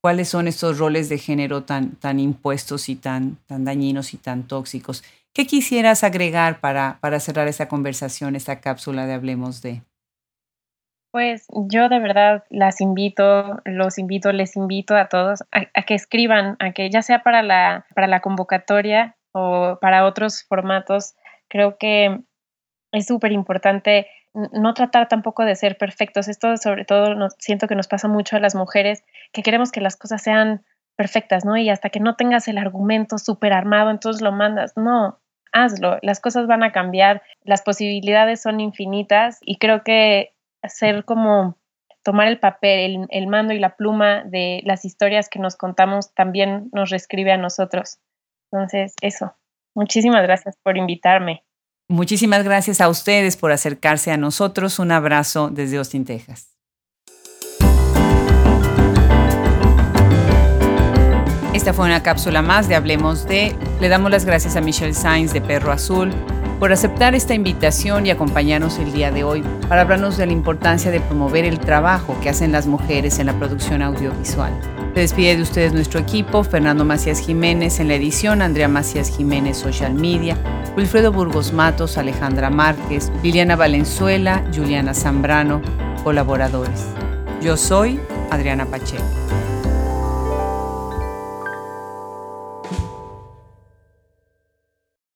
Cuáles 0.05 0.29
son 0.29 0.47
estos 0.47 0.77
roles 0.77 1.09
de 1.09 1.17
género 1.17 1.63
tan, 1.63 1.95
tan 1.95 2.19
impuestos 2.19 2.89
y 2.89 2.95
tan, 2.95 3.37
tan 3.47 3.65
dañinos 3.65 4.13
y 4.13 4.17
tan 4.17 4.43
tóxicos. 4.43 5.03
¿Qué 5.33 5.47
quisieras 5.47 6.03
agregar 6.03 6.59
para, 6.59 6.99
para 7.01 7.19
cerrar 7.19 7.47
esta 7.47 7.67
conversación, 7.67 8.35
esta 8.35 8.61
cápsula 8.61 9.07
de 9.07 9.15
Hablemos 9.15 9.63
de? 9.63 9.81
Pues 11.09 11.47
yo 11.49 11.89
de 11.89 11.97
verdad 11.97 12.43
las 12.51 12.81
invito, 12.81 13.59
los 13.65 13.97
invito, 13.97 14.31
les 14.31 14.55
invito 14.55 14.95
a 14.95 15.07
todos 15.07 15.43
a, 15.51 15.81
que 15.81 15.95
escriban, 15.95 16.55
a 16.59 16.71
que 16.71 16.91
ya 16.91 17.01
sea 17.01 17.23
para 17.23 17.41
la, 17.41 17.87
para 17.95 18.05
la 18.05 18.19
convocatoria 18.19 19.17
o 19.31 19.79
para 19.81 20.05
otros 20.05 20.43
formatos, 20.43 21.15
creo 21.47 21.79
que 21.79 22.19
es 22.91 23.07
súper 23.07 23.31
importante 23.31 24.05
no 24.51 24.73
tratar 24.73 25.07
tampoco 25.07 25.45
de 25.45 25.55
ser 25.55 25.77
perfectos. 25.77 26.27
Esto 26.27 26.57
sobre 26.57 26.85
todo 26.85 27.15
siento 27.39 27.67
que 27.67 27.75
nos 27.75 27.87
pasa 27.87 28.07
mucho 28.07 28.35
a 28.35 28.39
las 28.39 28.55
mujeres, 28.55 29.03
que 29.31 29.43
queremos 29.43 29.71
que 29.71 29.81
las 29.81 29.95
cosas 29.95 30.21
sean 30.21 30.63
perfectas, 30.95 31.45
¿no? 31.45 31.57
Y 31.57 31.69
hasta 31.69 31.89
que 31.89 31.99
no 31.99 32.15
tengas 32.15 32.47
el 32.47 32.57
argumento 32.57 33.17
súper 33.17 33.53
armado, 33.53 33.89
entonces 33.89 34.21
lo 34.21 34.31
mandas. 34.31 34.73
No, 34.75 35.19
hazlo. 35.51 35.99
Las 36.01 36.19
cosas 36.19 36.47
van 36.47 36.63
a 36.63 36.71
cambiar, 36.71 37.21
las 37.43 37.61
posibilidades 37.61 38.41
son 38.41 38.59
infinitas 38.59 39.39
y 39.41 39.57
creo 39.57 39.83
que 39.83 40.33
hacer 40.61 41.05
como 41.05 41.57
tomar 42.03 42.27
el 42.27 42.39
papel, 42.39 43.07
el, 43.09 43.27
mando 43.27 43.53
y 43.53 43.59
la 43.59 43.75
pluma 43.75 44.23
de 44.25 44.61
las 44.63 44.85
historias 44.85 45.27
que 45.27 45.39
nos 45.39 45.55
contamos 45.55 46.13
también 46.13 46.69
nos 46.71 46.91
reescribe 46.91 47.31
a 47.31 47.37
nosotros. 47.37 47.97
Entonces, 48.51 48.93
eso. 49.01 49.33
Muchísimas 49.73 50.21
gracias 50.23 50.55
por 50.61 50.77
invitarme. 50.77 51.43
Muchísimas 51.87 52.43
gracias 52.43 52.81
a 52.81 52.89
ustedes 52.89 53.37
por 53.37 53.51
acercarse 53.51 54.11
a 54.11 54.17
nosotros. 54.17 54.79
Un 54.79 54.91
abrazo 54.91 55.49
desde 55.51 55.77
Austin, 55.77 56.03
Texas. 56.03 56.55
Esta 61.53 61.73
fue 61.73 61.85
una 61.85 62.01
cápsula 62.01 62.41
más 62.41 62.67
de 62.67 62.75
Hablemos 62.75 63.27
de. 63.27 63.55
Le 63.79 63.87
damos 63.87 64.09
las 64.09 64.25
gracias 64.25 64.55
a 64.55 64.61
Michelle 64.61 64.93
Sainz 64.93 65.31
de 65.31 65.41
Perro 65.41 65.71
Azul 65.71 66.11
por 66.59 66.71
aceptar 66.73 67.13
esta 67.15 67.33
invitación 67.33 68.05
y 68.05 68.09
acompañarnos 68.09 68.79
el 68.79 68.91
día 68.91 69.11
de 69.11 69.23
hoy 69.23 69.43
para 69.69 69.81
hablarnos 69.81 70.17
de 70.17 70.25
la 70.25 70.31
importancia 70.31 70.89
de 70.89 71.01
promover 71.01 71.45
el 71.45 71.59
trabajo 71.59 72.17
que 72.21 72.29
hacen 72.29 72.51
las 72.51 72.65
mujeres 72.65 73.19
en 73.19 73.27
la 73.27 73.37
producción 73.37 73.81
audiovisual. 73.81 74.74
Se 74.95 75.01
despide 75.01 75.36
de 75.36 75.41
ustedes 75.41 75.73
nuestro 75.73 75.99
equipo, 75.99 76.41
Fernando 76.45 76.86
Macías 76.86 77.19
Jiménez 77.19 77.81
en 77.81 77.89
la 77.89 77.95
edición, 77.95 78.41
Andrea 78.41 78.69
Macías 78.69 79.10
Jiménez 79.10 79.58
Social 79.58 79.93
Media, 79.93 80.38
Wilfredo 80.77 81.12
Burgos 81.12 81.51
Matos, 81.51 81.97
Alejandra 81.97 82.49
Márquez, 82.49 83.12
Liliana 83.21 83.58
Valenzuela, 83.58 84.49
Juliana 84.55 84.93
Zambrano, 84.93 85.62
colaboradores. 86.01 86.86
Yo 87.41 87.58
soy 87.58 87.99
Adriana 88.31 88.67
Pacheco. 88.67 89.03